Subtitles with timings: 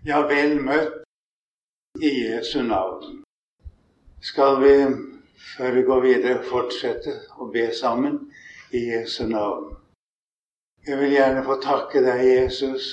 [0.00, 1.02] Ja, vel møtt
[2.00, 3.18] i Jesu navn.
[4.24, 4.72] Skal vi,
[5.56, 8.16] før vi går videre, fortsette å be sammen
[8.72, 9.74] i Jesu navn?
[10.88, 12.88] Jeg vil gjerne få takke deg, Jesus,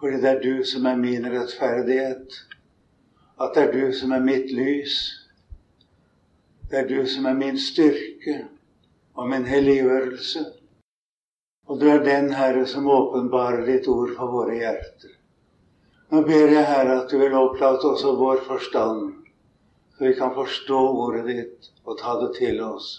[0.00, 2.40] fordi det er du som er min rettferdighet.
[3.36, 4.98] At det er du som er mitt lys.
[6.70, 8.38] Det er du som er min styrke
[9.20, 10.48] og min helliggjørelse.
[11.68, 15.11] Og du er den Herre som åpenbarer ditt ord for våre hjerter.
[16.12, 19.14] Nå ber jeg, Herre, at du vil opplate også vår forstand,
[19.96, 22.90] så vi kan forstå ordet ditt og ta det til oss.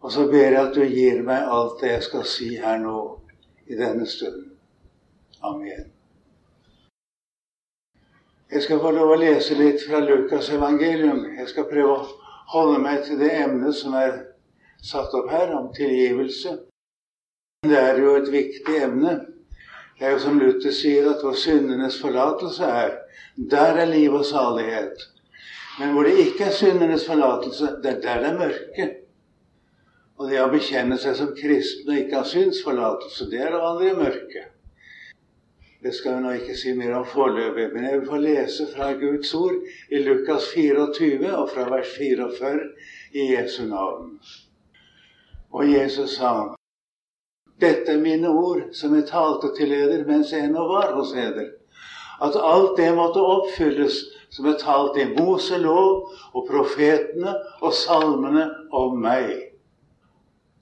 [0.00, 2.96] Og så ber jeg at du gir meg alt det jeg skal si her nå,
[3.68, 4.54] i denne stunden.
[5.44, 5.92] Amen.
[8.48, 11.26] Jeg skal få lov å lese litt fra Lukas evangelium.
[11.36, 12.06] Jeg skal prøve å
[12.54, 14.22] holde meg til det emnet som er
[14.80, 16.56] satt opp her, om tilgivelse.
[17.68, 19.18] Det er jo et viktig emne.
[19.98, 22.92] Det er jo som Luther sier, at hvor syndenes forlatelse er,
[23.50, 25.02] der er liv og salighet.
[25.78, 28.86] Men hvor det ikke er syndenes forlatelse, det er der det er mørke.
[30.18, 33.90] Og det å bekjenne seg som kristen og ikke ha synsforlatelse, det er å vandre
[33.90, 34.54] i mørket.
[35.82, 38.90] Det skal vi nå ikke si mer om foreløpig, men jeg vil få lese fra
[38.98, 39.60] Guds ord
[39.94, 42.70] i Lukas 24 og fra vers 44
[43.14, 44.16] i Jesu navn.
[45.54, 46.57] Og Jesus sa
[47.60, 51.50] dette er mine ord som jeg talte til eder mens jeg ennå var hos eder.
[52.22, 53.98] At alt det måtte oppfylles
[54.34, 59.34] som er talt i Moselov og profetene og salmene om meg.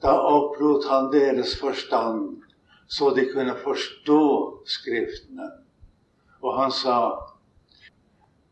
[0.02, 2.42] Da opplot han deres forstand,
[2.89, 4.20] så de kunne forstå
[4.67, 5.48] Skriftene.
[6.44, 6.98] Og han sa,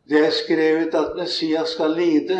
[0.08, 2.38] det er skrevet at Messias skal lide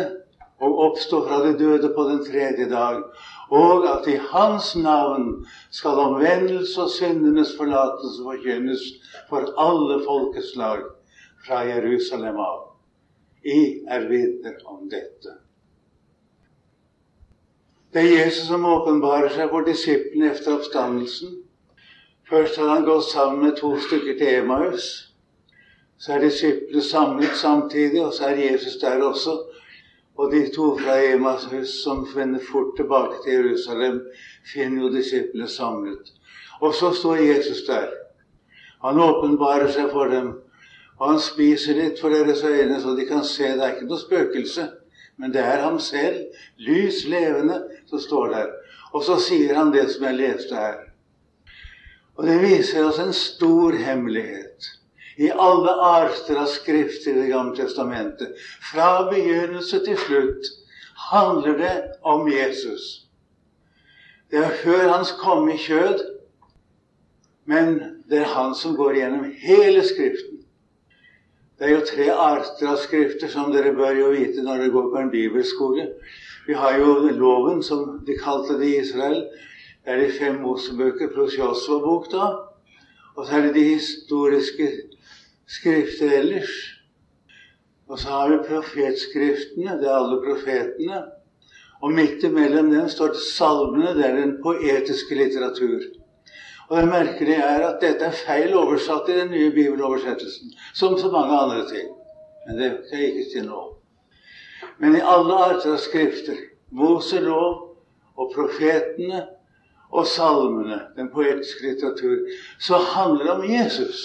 [0.63, 3.01] og oppstå fra de døde på den tredje dag,
[3.49, 8.85] og at i Hans navn skal omvendelse og syndenes forlatelse forkynnes
[9.29, 10.85] for alle folkeslag
[11.45, 12.61] fra Jerusalem av.
[13.45, 15.37] I er vitner om dette.
[17.93, 21.37] Det er Jesus som åpenbarer seg for disiplene etter oppstandelsen.
[22.27, 24.87] Først har han gått sammen med to stykker til Emaus.
[26.01, 29.37] Så er disiplene samlet samtidig, og så er Jesus der også.
[30.15, 33.99] Og de to fra Emas hus som finner fort tilbake til Jerusalem,
[34.53, 36.13] finner jo disiplene samlet.
[36.61, 37.89] Og så står Jesus der.
[38.85, 40.31] Han åpenbarer seg for dem.
[40.99, 43.49] Og han spiser litt for deres øyne, så de kan se.
[43.57, 44.69] Det er ikke noe spøkelse,
[45.19, 46.21] men det er ham selv,
[46.57, 47.59] lys levende,
[47.89, 48.53] som står der.
[48.95, 50.79] Og så sier han det som jeg leste her.
[52.15, 54.71] Og det viser oss en stor hemmelighet
[55.17, 58.35] i alle arter av skrifter i Det gamle testamentet.
[58.71, 60.51] Fra begynnelse til slutt
[61.11, 63.05] handler det om Jesus.
[64.31, 66.01] Det er før hans komme i kjød,
[67.45, 67.77] men
[68.09, 70.41] det er han som går gjennom hele Skriften.
[71.59, 74.89] Det er jo tre arter av skrifter som dere bør jo vite når dere går
[74.91, 75.85] på en bibelskole.
[76.47, 79.21] Vi har jo loven, som de kalte det i Israel.
[79.85, 82.27] Det er de fem Mosebøker pluss Josva-bok, da.
[83.15, 84.67] Og så er det de historiske
[85.47, 86.53] skrifter ellers.
[87.87, 89.77] Og så har vi profetskriftene.
[89.81, 91.03] Det er alle profetene.
[91.81, 93.93] Og midt imellom dem står det salmene.
[93.97, 95.83] Det er den poetiske litteratur.
[96.69, 100.55] Og det merkelige er at dette er feil oversatt i den nye bibeloversettelsen.
[100.73, 101.91] Som så mange andre ting.
[102.47, 103.61] Men det skal jeg ikke si nå.
[104.77, 106.41] Men i alle arter av skrifter,
[106.75, 107.77] Moselov
[108.17, 109.21] og profetene
[109.93, 112.25] og salmene, den poetiske litteratur,
[112.59, 114.01] så handler det om Jesus.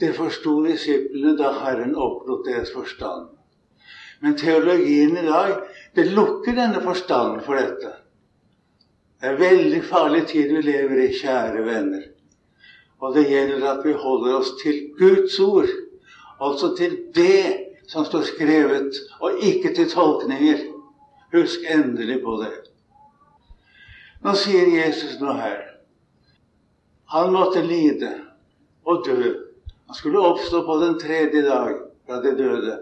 [0.00, 3.28] Det forsto disiplene da Herren oppnådde deres forstand.
[4.20, 5.54] Men teologien i dag
[5.94, 7.92] det lukker denne forstanden for dette.
[9.20, 12.08] Det er veldig farlig tid vi lever i, kjære venner.
[13.00, 15.70] Og det gjelder at vi holder oss til Guds ord.
[16.40, 20.66] Altså til det som står skrevet, og ikke til tolkninger.
[21.34, 22.52] Husk endelig på det.
[24.24, 25.58] Nå sier Jesus noe her.
[27.12, 28.10] Han måtte lide
[28.88, 29.43] og dø
[29.86, 31.76] han skulle oppstå på den tredje dag
[32.06, 32.78] fra de døde.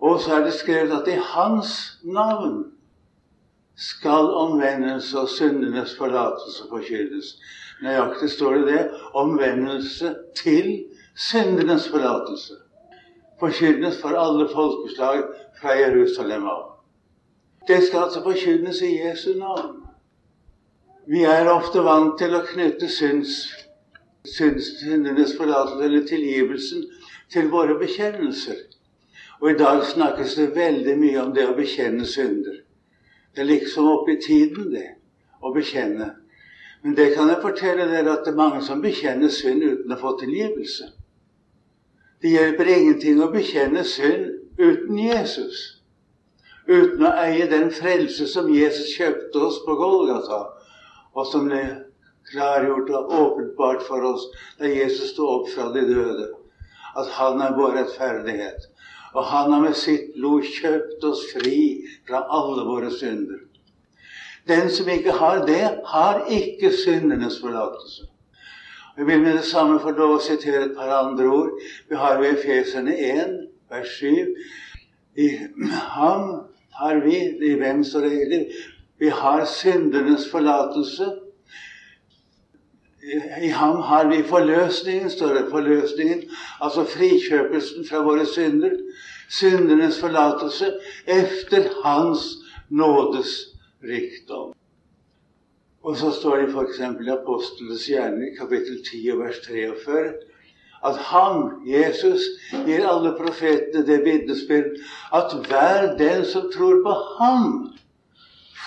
[0.00, 2.64] Og så er det skrevet at i hans navn
[3.76, 7.36] skal omvendelse og syndenes forlatelse forkynnes.
[7.82, 8.80] Nøyaktig står det det.
[9.14, 10.84] Omvendelse til
[11.16, 12.54] syndenes forlatelse.
[13.40, 15.22] Forkynnes for alle folkeslag
[15.60, 16.66] fra Jerusalem av.
[17.68, 19.80] Det skal altså forkynnes i Jesu navn.
[21.08, 23.40] Vi er ofte vant til å knytte syns
[24.24, 26.84] syndenes forlatelse eller tilgivelsen
[27.32, 28.58] til våre bekjennelser.
[29.40, 32.60] Og i dag snakkes det veldig mye om det å bekjenne synder.
[33.34, 34.88] Det er liksom oppe i tiden, det,
[35.40, 36.10] å bekjenne.
[36.82, 40.00] Men det kan jeg fortelle dere at det er mange som bekjenner synd uten å
[40.00, 40.90] få tilgivelse.
[42.20, 45.60] Det hjelper ingenting å bekjenne synd uten Jesus.
[46.68, 50.42] Uten å eie den frelse som Jesus kjøpte oss på Golgata,
[51.16, 51.62] og som ble
[52.30, 54.26] klargjort og åpenbart for oss
[54.58, 56.28] da Jesus sto opp fra de døde.
[56.98, 58.68] At han er vår rettferdighet.
[59.14, 61.60] Og han har med sitt blod kjøpt oss fri
[62.08, 63.46] fra alle våre synder.
[64.48, 68.06] Den som ikke har det, har ikke syndernes forlatelse.
[68.96, 71.52] Jeg vil med det samme få lov å sitere et par andre ord.
[71.88, 73.36] Vi har ved Efeserne 1,
[73.70, 74.26] vers 7.
[75.16, 75.28] I
[75.94, 76.26] ham
[76.80, 78.40] har vi, i hvem står det?
[78.98, 81.06] Vi har syndernes forlatelse.
[83.42, 85.46] I ham har vi forløsningen, står det.
[85.50, 86.22] Forløsningen,
[86.60, 88.76] altså frikjøpelsen fra våre synder.
[89.30, 90.72] Syndernes forlatelse
[91.06, 92.36] efter Hans
[92.68, 93.34] nådes
[93.82, 94.52] rikdom.
[95.82, 96.78] Og så står det f.eks.
[96.78, 100.12] i Apostlenes gjerning, kapittel 10 vers 43,
[100.84, 102.20] at han, Jesus,
[102.66, 104.76] gir alle profetene det vitnesbyrd
[105.14, 107.72] at hver den som tror på ham,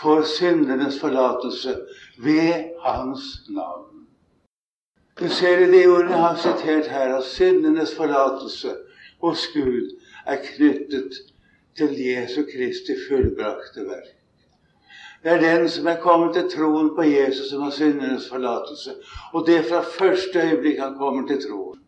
[0.02, 1.76] får syndernes forlatelse
[2.18, 2.54] ved
[2.86, 3.93] hans navn.
[5.20, 8.72] Du ser i de ordene jeg har sitert her, at syndenes forlatelse
[9.22, 9.92] hos Gud
[10.26, 11.20] er knyttet
[11.78, 14.16] til Jesu Kristi fullbrakte verk.
[15.24, 18.96] Det er den som er kommet til troen på Jesus, som har syndenes forlatelse.
[19.34, 21.80] Og det fra første øyeblikk han kommer til troen.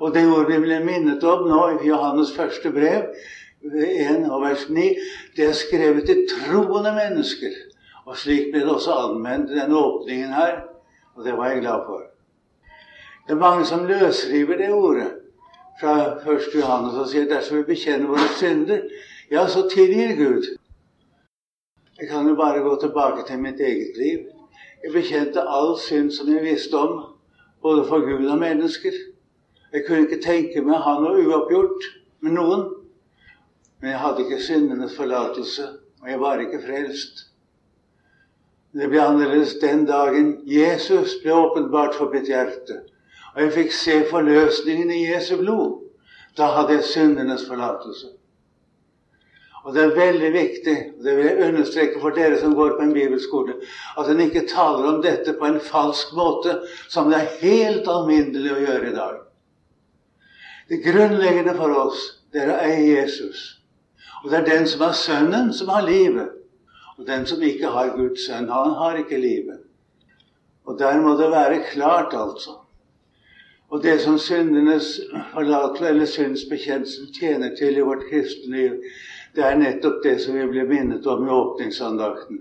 [0.00, 3.08] Og det ordet vi ble minnet om nå i Johannes første brev,
[3.62, 4.90] 1 og vers 9,
[5.36, 7.54] det er skrevet til troende mennesker.
[8.04, 10.62] Og slik ble det også anvendt den åpningen her,
[11.14, 12.06] og det var jeg glad for.
[13.28, 15.10] Det er mange som løsriver det ordet
[15.80, 15.94] fra
[16.32, 16.46] 1.
[16.54, 18.86] Johannes og sier dersom vi bekjenner våre synder,
[19.28, 20.48] ja, så tilgir Gud.
[22.00, 24.24] Jeg kan jo bare gå tilbake til mitt eget liv.
[24.84, 27.04] Jeg bekjente all synd som jeg visste om,
[27.62, 28.96] både for Gud og mennesker.
[29.72, 31.88] Jeg kunne ikke tenke meg å ha noe uoppgjort
[32.24, 32.68] med noen.
[33.80, 37.26] Men jeg hadde ikke syndenes forlatelse, og jeg var ikke frelst.
[38.72, 42.86] Det ble annerledes den dagen Jesus ble åpenbart for mitt hjerte,
[43.34, 45.82] og jeg fikk se forløsningen i Jesu blod.
[46.38, 48.14] Da hadde jeg syndenes forlatelse.
[49.66, 52.86] Og det er veldig viktig, og det vil jeg understreke for dere som går på
[52.86, 53.56] en bibelskole,
[53.98, 56.54] at en ikke taler om dette på en falsk måte,
[56.88, 59.18] som det er helt alminnelig å gjøre i dag.
[60.68, 62.00] Det grunnleggende for oss,
[62.32, 63.58] det er Jesus.
[64.22, 66.34] Og det er den som har Sønnen, som har livet.
[66.98, 69.60] Og den som ikke har Guds sønn, han har ikke livet.
[70.66, 72.58] Og der må det være klart, altså.
[73.68, 74.94] Og det som syndenes
[75.34, 78.78] forlatelse eller syndsbekjennelsen tjener til i vårt kristne liv,
[79.36, 82.40] det er nettopp det som vi blir minnet om i åpningsandakten.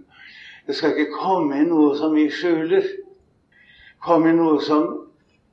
[0.67, 2.87] Det skal ikke komme inn noe som vi skjuler.
[4.03, 4.87] Komme inn noe som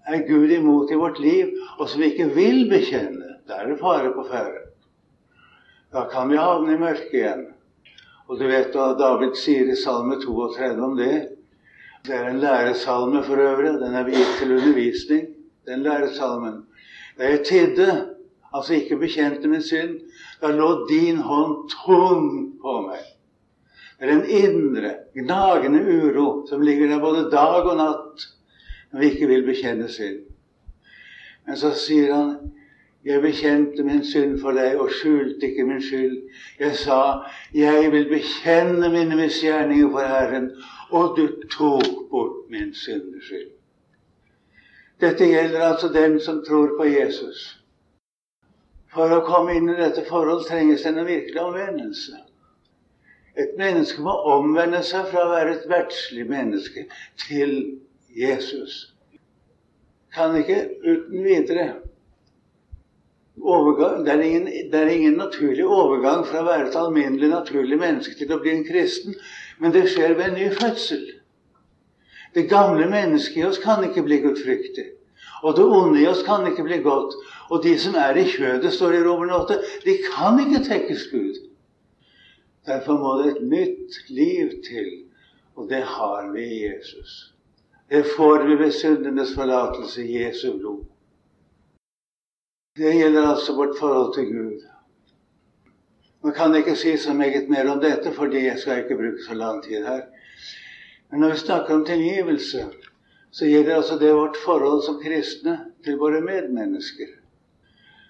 [0.06, 3.41] er Gud imot i vårt liv, og som vi ikke vil bekjenne.
[3.49, 4.65] Da er det fare på ferde.
[5.94, 7.47] Da kan vi havne i mørket igjen.
[8.29, 11.15] Og du vet hva David sier i Salme 32 om det.
[12.06, 13.75] Det er en læresalme for øvrig.
[13.81, 15.27] Den er gitt til undervisning,
[15.66, 16.62] den læresalmen.
[17.19, 18.14] Da jeg tidde,
[18.55, 19.99] altså ikke bekjente min synd,
[20.43, 22.28] da lå din hånd tung
[22.62, 23.02] på meg.
[24.00, 28.26] Det er en indre, gnagende uro som ligger der både dag og natt
[28.93, 30.26] når vi ikke vil bekjenne synd.
[31.46, 32.34] Men så sier han
[33.05, 36.15] jeg bekjente min synd for deg og skjulte ikke min skyld.
[36.60, 37.00] Jeg sa,
[37.55, 40.46] jeg vil bekjenne mine misgjerninger for Herren,
[40.91, 43.50] og du tok bort min syndeskyld.
[45.03, 47.43] Dette gjelder altså den som tror på Jesus.
[48.94, 52.20] For å komme inn i dette forhold trenges det en virkelig omvendelse.
[53.34, 56.86] Et menneske må omvende seg fra å være et verdslig menneske
[57.24, 57.56] til
[58.15, 58.94] Jesus.
[60.15, 61.67] Kan ikke uten videre
[63.43, 67.79] overgang, det, er ingen, det er ingen naturlig overgang fra å være et alminnelig, naturlig
[67.81, 69.19] menneske til å bli en kristen,
[69.58, 71.03] men det skjer ved en ny fødsel.
[72.34, 74.86] Det gamle mennesket i oss kan ikke bli gudfryktig.
[75.43, 77.14] Og det onde i oss kan ikke bli godt.
[77.53, 81.43] Og de som er i kjødet, står i Romerne 8, de kan ikke tekkes Gud.
[82.67, 84.91] Derfor må det et nytt liv til,
[85.55, 87.34] og det har vi i Jesus.
[87.91, 90.84] Det får vi ved syndenes forlatelse i Jesu blod.
[92.76, 94.62] Det gjelder altså vårt forhold til Gud.
[96.24, 99.26] Nå kan jeg ikke si så meget mer om dette, fordi jeg skal ikke bruke
[99.29, 100.00] så lang tid her.
[101.15, 102.65] Men når vi snakker om tilgivelse,
[103.31, 105.53] så gjelder altså det vårt forhold som kristne
[105.87, 107.13] til våre medmennesker.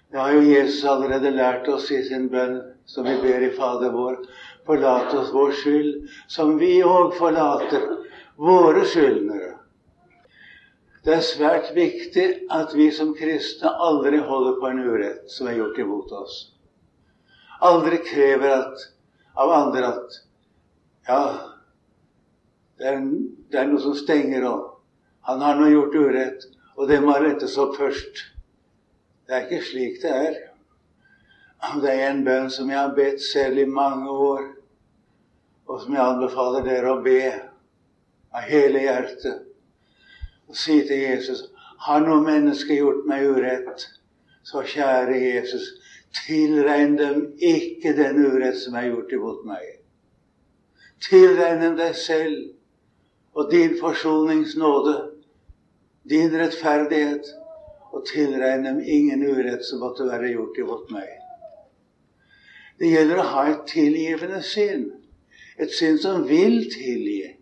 [0.09, 2.57] Det har jo Jesus allerede lært oss i sin bønn,
[2.89, 4.17] som vi ber i Fader vår.
[4.65, 7.85] Forlat oss vår skyld, som vi òg forlater
[8.41, 9.53] våre skyldnere.
[11.05, 15.61] Det er svært viktig at vi som kristne aldri holder på en urett som er
[15.61, 16.45] gjort imot oss.
[17.61, 18.87] Aldri krever at,
[19.37, 20.23] av andre at
[21.05, 21.53] Ja,
[22.77, 24.71] det er, noe som stenger opp.
[25.29, 26.43] Han har nå gjort urett,
[26.75, 28.19] og det må rettes opp først.
[29.25, 30.35] Det er ikke slik det er.
[31.81, 34.43] Det er en bønn som jeg har bedt selv i mange år,
[35.65, 37.19] og som jeg anbefaler dere å be
[38.35, 39.45] av hele hjertet
[40.45, 41.45] og si til Jesus
[41.85, 43.81] Har noe menneske gjort meg urett,
[44.47, 45.65] så kjære Jesus,
[46.15, 49.65] tilregn dem ikke den urett som er gjort imot meg.
[51.03, 52.55] Tilregn dem deg selv
[53.35, 54.95] og din forsoningsnåde,
[56.09, 57.27] din rettferdighet,
[57.95, 61.07] og tilregn dem ingen urett som måtte være gjort imot meg.
[62.79, 64.89] Det gjelder å ha et tilgivende sinn,
[65.55, 67.35] et sinn som vil tilgi.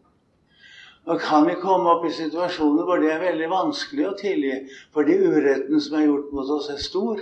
[1.03, 4.59] Nå kan vi komme opp i situasjoner hvor det er veldig vanskelig å tilgi,
[4.93, 7.19] fordi uretten som er gjort mot oss, er stor.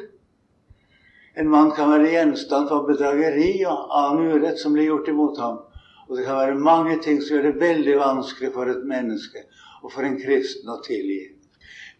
[1.40, 5.62] En mann kan være gjenstand for bedrageri og annen urett som blir gjort imot ham.
[6.12, 9.46] Og det kan være mange ting som gjør det veldig vanskelig for et menneske
[9.80, 11.22] og for en kristen å tilgi.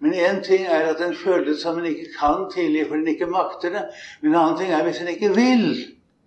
[0.04, 3.12] Men én ting er at en føler det som en ikke kan tilgi fordi en
[3.14, 3.84] ikke makter det.
[4.20, 5.64] Men en annen ting er hvis en ikke vil.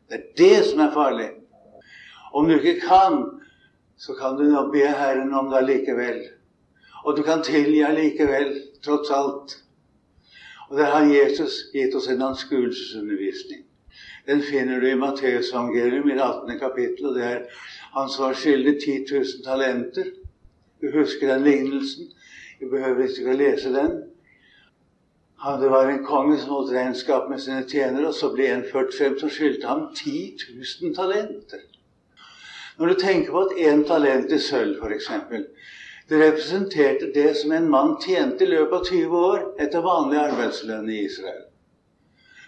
[0.08, 1.28] Det er det som er farlig.
[2.32, 3.20] Om du ikke kan,
[4.00, 6.22] så kan du nå be Herren om det allikevel.
[7.04, 9.58] Og du kan tilgi allikevel, tross alt.
[10.70, 13.66] Og der har Jesus gitt oss en anskuelsesundervisning.
[14.26, 16.58] Den finner du i Matteusevangelium i det 18.
[16.58, 17.06] kapittel.
[17.06, 17.40] og det er
[17.94, 20.04] Han som var skyldig 10 000 talenter.
[20.80, 22.08] Du husker den lignelsen.
[22.60, 23.92] Vi behøver ikke å lese den.
[25.60, 28.94] Det var en konge som holdt regnskap med sine tjenere, og så ble en ført
[28.96, 30.38] frem som skyldte ham 10
[30.82, 31.66] 000 talenter.
[32.78, 35.10] Når du tenker på at én talent i sølv, f.eks.
[36.08, 40.88] Det representerte det som en mann tjente i løpet av 20 år etter vanlig arbeidslønn
[40.90, 41.43] i Israel.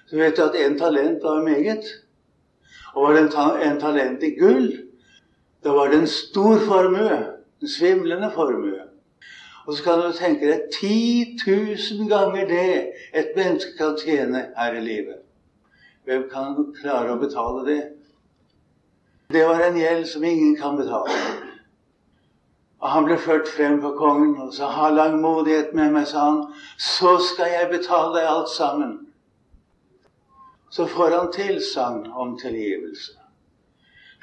[0.07, 1.85] Så vet du at én talent var meget.
[2.95, 4.73] Og var det en talent i gull,
[5.65, 7.19] da var det en stor formue.
[7.63, 8.81] En svimlende formue.
[9.67, 14.73] Og så kan du tenke deg 10 000 ganger det et menneske kan tjene her
[14.79, 15.19] i livet.
[16.07, 17.81] Hvem kan klare å betale det?
[19.35, 21.17] Det var en gjeld som ingen kan betale.
[22.79, 26.55] Og Han ble ført frem for kongen og sa, 'Ha langmodighet med meg', sa han,
[26.79, 29.06] 'så skal jeg betale deg alt sammen'.
[30.77, 33.13] Så får han tilsagn om tilgivelse.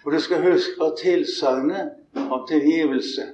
[0.03, 3.25] For du skal huske at tilsagnet om tilgivelse,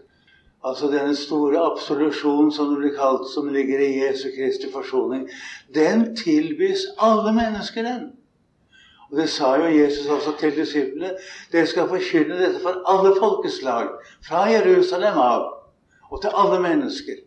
[0.63, 5.27] altså denne store absolusjonen som det blir kalt, som ligger i Jesu Kristi forsoning,
[5.75, 8.07] den tilbys alle mennesker, den.
[9.11, 11.11] Og Det sa jo Jesus også til disiplene.
[11.51, 13.89] Dere skal forkynne dette for alle folkeslag,
[14.27, 15.49] fra Jerusalem av
[16.09, 17.25] og til alle mennesker.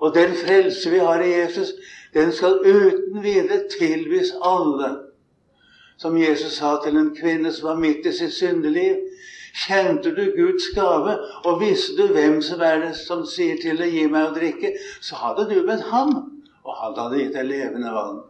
[0.00, 1.72] Og den frelse vi har i Jesus,
[2.14, 4.96] den skal uten videre tilbys alle.
[5.98, 8.96] Som Jesus sa til en kvinne som var midt i sitt syndeliv.
[9.66, 13.90] Kjente du Guds gave, og visste du hvem som er det som sier til deg
[13.92, 16.12] 'gi meg å drikke', så hadde du bedt ham,
[16.64, 18.20] og han hadde gitt deg levende vann.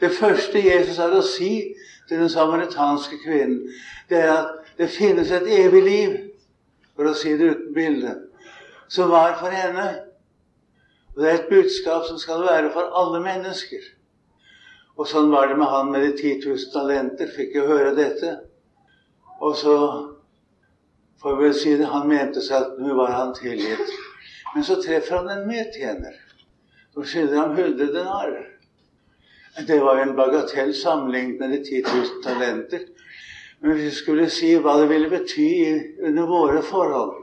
[0.00, 1.72] Det første Jesus hadde å si
[2.08, 3.62] til den samaritanske kvinnen,
[4.08, 6.16] det er at det finnes et evig liv,
[6.96, 8.14] for å si det uten bilde,
[8.88, 9.88] som var for henne.
[11.14, 13.82] Og det er et budskap som skal være for alle mennesker.
[14.98, 17.30] Og sånn var det med han med de 10 000 talenter.
[17.30, 18.34] Fikk jo høre dette.
[19.42, 19.76] Og så
[21.22, 23.94] får vi vel si det, han mente seg at nå var han tilgitt.
[24.54, 26.18] Men så treffer han en medtjener
[26.94, 28.50] som skylder ham 100 denarer.
[29.66, 32.86] Det var jo en bagatell sammenlignet med de 10 000 talenter.
[33.60, 35.50] Men hvis vi skulle si hva det ville bety
[36.04, 37.20] under våre forhold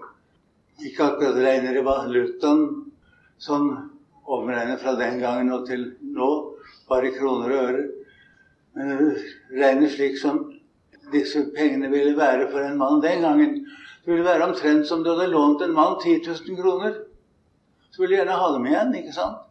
[0.81, 2.61] Ikke akkurat regner i valutaen
[3.41, 3.67] sånn
[4.31, 6.29] omregnet fra den gangen og til nå,
[6.89, 7.83] bare i kroner og øre.
[8.75, 9.05] Men du
[9.59, 10.43] regner slik som
[11.11, 13.55] disse pengene ville være for en mann den gangen.
[14.01, 17.01] Det ville være omtrent som du hadde lånt en mann 10 000 kroner.
[17.91, 19.41] Så ville du gjerne ha dem igjen, ikke sant?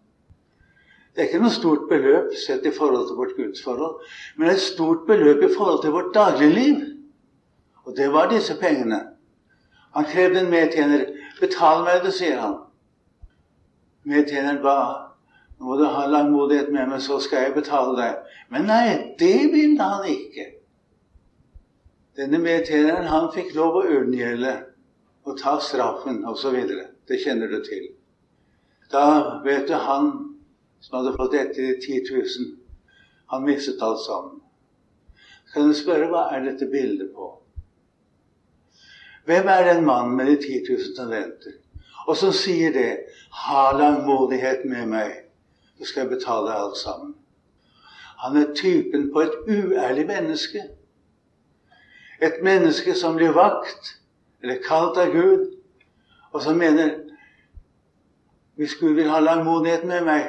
[1.11, 3.99] Det er ikke noe stort beløp sett i forhold til vårt gudsforhold,
[4.39, 6.85] men et stort beløp i forhold til vårt dagligliv.
[7.85, 9.01] Og det var disse pengene.
[9.99, 11.09] Han krevde en medtjener.
[11.41, 12.57] 'Betal meg det', sier han.
[14.05, 15.07] Medtjeneren ba.
[15.59, 19.53] 'Nå må du ha langmodighet med meg, så skal jeg betale deg.' Men nei, det
[19.53, 20.47] ville han ikke.
[22.17, 24.55] Denne medtjeneren han fikk lov å unngjelde
[25.29, 26.57] og ta straffen osv.
[27.09, 27.91] Det kjenner du til.
[28.91, 29.05] Da
[29.45, 30.11] vet du han
[30.81, 32.49] som hadde fått etter de 10 000.
[33.31, 34.41] Han mistet alt sammen.
[35.45, 37.29] Så kan du spørre hva er dette bildet på?
[39.29, 41.61] Hvem er den mannen med de 10 000 talenter?
[42.11, 42.91] Og som sier det
[43.31, 45.11] Ha langmodighet med meg,
[45.79, 47.13] så skal jeg betale alt sammen.
[48.25, 50.65] Han er typen på et uærlig menneske.
[52.19, 53.93] Et menneske som blir vakt,
[54.43, 55.47] eller kalt av Gud,
[56.33, 56.91] og som mener
[58.59, 60.27] hvis Gud vil ha langmodighet med meg,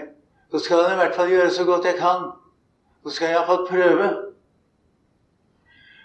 [0.51, 2.29] så skal han i hvert fall gjøre så godt jeg kan.
[3.03, 4.11] Så skal jeg iallfall prøve.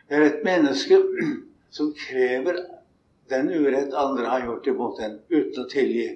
[0.08, 1.02] Det er et menneske
[1.76, 2.64] som krever
[3.30, 6.08] den urett andre har gjort imot en, uten å tilgi.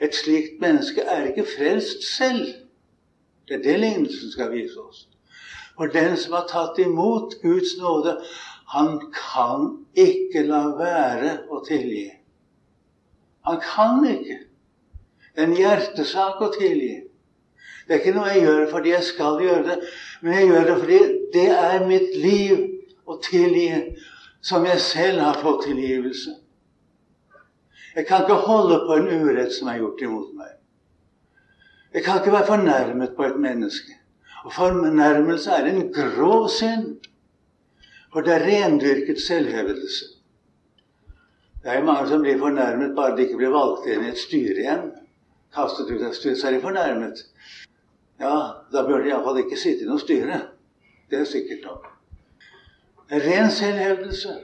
[0.00, 2.46] Et slikt menneske er ikke frelst selv.
[3.48, 5.06] Det er det lignelsen skal vise oss.
[5.76, 8.16] For den som har tatt imot Guds nåde,
[8.74, 9.66] han kan
[9.98, 12.08] ikke la være å tilgi.
[13.44, 14.38] Han kan ikke.
[15.34, 17.02] Det er en hjertesak å tilgi.
[17.84, 19.76] Det er ikke noe jeg gjør fordi jeg skal gjøre det,
[20.22, 21.00] men jeg gjør det fordi
[21.34, 22.62] det er mitt liv
[23.04, 23.68] å tilgi,
[24.40, 26.38] som jeg selv har fått tilgivelse.
[27.94, 30.54] Jeg kan ikke holde på en urett som er gjort imot meg.
[31.94, 34.00] Jeg kan ikke være fornærmet på et menneske.
[34.44, 36.96] Og fornærmelse er en grov synd.
[38.12, 40.04] For det er rendyrket selvhevdelse.
[41.62, 44.20] Det er jo mange som blir fornærmet bare de ikke blir valgt inn i et
[44.20, 44.90] styre igjen.
[45.54, 47.22] Kastet ut av styret, så er de fornærmet.
[48.20, 48.34] Ja,
[48.72, 50.40] da bør de iallfall ikke sitte i noe styre.
[51.10, 51.86] Det er sikkert nok.
[53.10, 54.34] Ren selvhevdelse.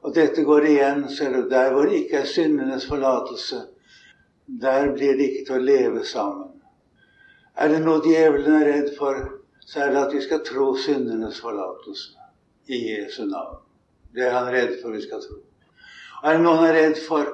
[0.00, 3.60] Og dette går igjen ser du, der hvor det ikke er syndenes forlatelse.
[4.60, 6.54] Der blir det ikke til å leve sammen.
[7.60, 9.18] Er det noe djevelen er redd for,
[9.60, 12.16] så er det at vi skal tro syndenes forlatelse
[12.72, 13.60] i Jesu navn.
[14.14, 15.36] Det er han redd for vi skal tro.
[16.22, 17.28] Og er det noe han er redd for,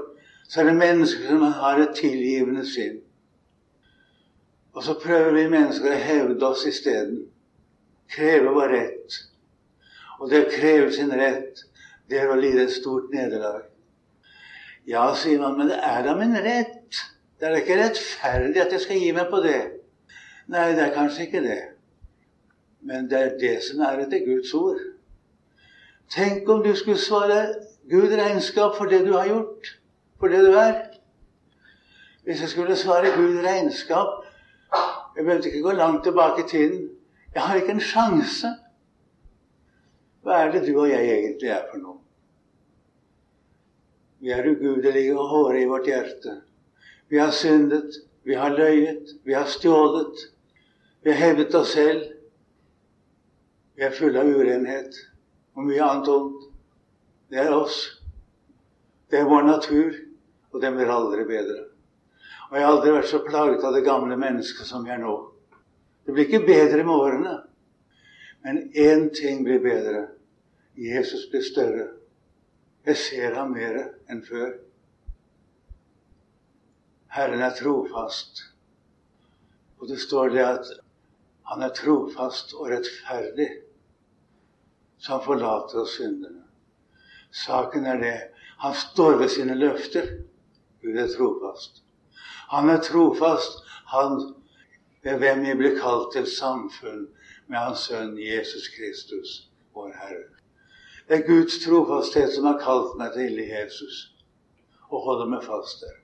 [0.48, 2.98] så er det mennesker som har et tilgivende sinn.
[4.76, 7.22] Og så prøver vi mennesker å hevde oss isteden.
[8.12, 9.16] Kreve vår rett.
[10.20, 11.64] Og det å kreve sin rett
[12.10, 13.64] det er å lide et stort nederlag.
[14.86, 17.00] Ja, sier man, men det er da min rett.
[17.40, 19.58] Det er ikke rettferdig at jeg skal gi meg på det.
[20.46, 21.62] Nei, det er kanskje ikke det.
[22.86, 24.78] Men det er det som er etter Guds ord.
[26.14, 27.40] Tenk om du skulle svare
[27.90, 29.72] Gud regnskap for det du har gjort,
[30.20, 30.78] for det du er.
[32.22, 34.22] Hvis jeg skulle svare Gud regnskap
[35.16, 36.88] Jeg behøvde ikke gå langt tilbake i tiden.
[37.34, 38.48] Jeg har ikke en sjanse.
[40.22, 41.95] Hva er det du og jeg egentlig er for noe?
[44.18, 46.40] Vi er ugudelige og hårde i vårt hjerte.
[47.08, 50.24] Vi har syndet, vi har løyet, vi har stjålet.
[51.02, 52.02] Vi har hevet oss selv.
[53.76, 54.96] Vi er fulle av urenhet
[55.54, 56.48] og mye annet ondt.
[57.30, 57.76] Det er oss.
[59.10, 59.94] Det er vår natur,
[60.50, 61.66] og den blir aldri bedre.
[62.48, 65.14] Og jeg har aldri vært så plaget av det gamle mennesket som jeg er nå.
[66.06, 67.36] Det blir ikke bedre med årene.
[68.46, 70.06] Men én ting blir bedre.
[70.78, 71.86] Jesus blir større.
[72.86, 74.52] Jeg ser ham mer enn før.
[77.16, 78.44] Herren er trofast.
[79.80, 80.70] Og det står det at
[81.50, 83.48] han er trofast og rettferdig,
[84.98, 86.44] så han forlater oss synderne.
[87.30, 88.14] Saken er det
[88.62, 90.06] han står ved sine løfter.
[90.82, 91.82] Gud er trofast.
[92.54, 94.16] Han er trofast, han
[95.02, 97.08] ved hvem vi blir kalt til samfunn
[97.46, 99.36] med Hans Sønn Jesus Kristus,
[99.74, 100.35] vår Herre.
[101.08, 103.98] Det er Guds trofasthet som har kalt meg til Jesus,
[104.90, 106.00] og holder meg fast der.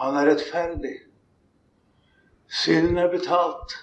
[0.00, 0.96] Han er rettferdig.
[2.52, 3.76] Synden er betalt.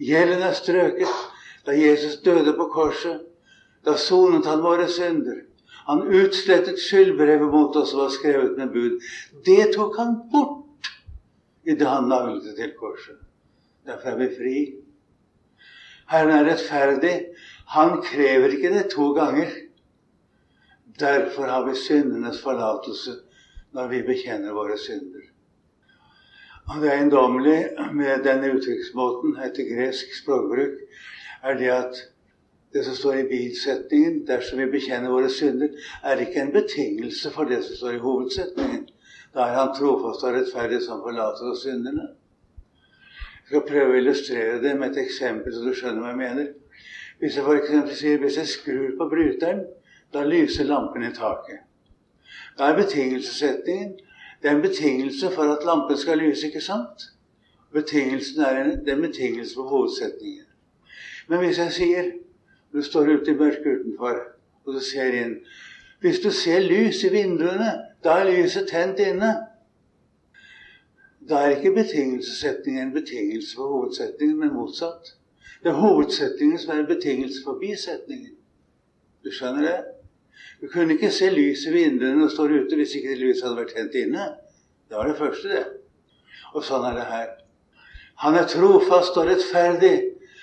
[0.00, 1.18] Gjelden er strøket.
[1.66, 3.20] Da Jesus døde på korset,
[3.84, 5.42] da sonet han våre synder.
[5.88, 8.96] Han utslettet skyldbrevet mot oss og var skrevet med bud.
[9.44, 10.88] Det tok han bort
[11.68, 13.20] idet han naglet til korset.
[13.88, 14.56] Derfor er vi fri.
[16.08, 17.14] Herren er rettferdig.
[17.74, 19.50] Han krever ikke det to ganger.
[20.98, 23.18] Derfor har vi syndenes forlatelse
[23.76, 25.26] når vi bekjenner våre synder.
[26.68, 30.80] Og Det eiendommelige med denne uttrykksmåten etter gresk språkbruk
[31.42, 32.00] er det at
[32.72, 35.72] det som står i bisetningen 'dersom vi bekjenner våre synder',
[36.04, 38.88] er ikke en betingelse for det som står i hovedsetningen.
[39.34, 42.08] Da er han trofast og rettferdig som forlater oss syndene.
[43.36, 46.48] Jeg skal prøve å illustrere det med et eksempel, så du skjønner hva jeg mener.
[47.18, 47.98] Hvis jeg f.eks.
[47.98, 49.64] sier hvis jeg skrur på bryteren,
[50.14, 51.64] da lyser lampen i taket.
[52.58, 53.96] Da er betingelsesetningen
[54.42, 57.02] det er en betingelse for at lampen skal lyse, ikke sant?
[57.72, 60.44] Betingelsen er en, det er en betingelse for hovedsetningen.
[61.28, 62.10] Men hvis jeg sier
[62.72, 64.18] Du står ute i mørket utenfor,
[64.64, 65.38] og du ser inn
[66.00, 67.70] Hvis du ser lys i vinduene,
[68.04, 69.30] da er lyset tent inne.
[71.28, 75.16] Da er ikke betingelsesetningen en betingelse for hovedsetningen, men motsatt.
[75.62, 78.34] Det er hovedsetningen som er en betingelse for bisetningen.
[79.24, 79.78] Du skjønner det?
[80.60, 83.74] Du kunne ikke se lys i vinduene du står ute hvis ikke lyset hadde vært
[83.76, 84.28] tent inne.
[84.88, 85.64] Det var det første, det.
[86.54, 87.28] Og sånn er det her.
[88.24, 89.96] Han er trofast og rettferdig,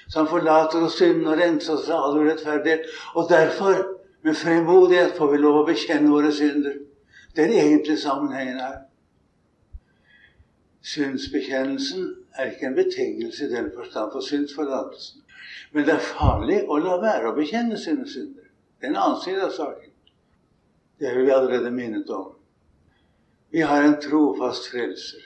[0.07, 2.85] så han forlater oss synden og renser oss fra all urettferdighet.
[3.15, 3.81] Og derfor,
[4.23, 6.77] med fremodighet, får vi lov å bekjenne våre synder.
[7.35, 8.77] Det er egentlig sammenhengen her.
[10.85, 15.21] Synsbekjennelsen er ikke en betingelse i den forstand for synsforlatelsen.
[15.71, 18.47] Men det er farlig å la være å bekjenne sine synder.
[18.79, 19.91] Det er en annen side av saken.
[20.99, 22.33] Det har vi allerede minnet om.
[23.51, 25.23] Vi har en trofast frelser.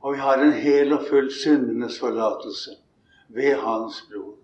[0.00, 2.76] Og vi har en hel og full syndenes forlatelse
[3.36, 4.36] ved Hans blod.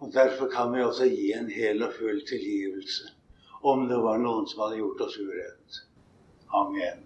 [0.00, 3.12] Og Derfor kan vi også gi en hel og full tilgivelse
[3.62, 5.82] om det var noen som hadde gjort oss urett.
[6.56, 7.02] Amen.